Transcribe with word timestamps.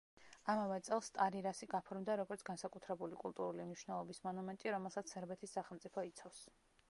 ამავე 0.51 0.77
წელს, 0.85 1.09
სტარი-რასი 1.11 1.67
გაფორმდა 1.73 2.15
როგორც 2.21 2.45
განსაკუთრებული 2.47 3.19
კულტურული 3.25 3.67
მნიშვნელობის 3.69 4.23
მონუმენტი, 4.29 4.75
რომელსაც 4.77 5.13
სერბეთის 5.15 5.57
სახელმწიფო 5.59 6.09
იცავს. 6.13 6.43